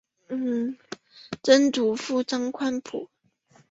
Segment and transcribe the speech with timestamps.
[1.43, 3.07] 曾祖父张宽甫。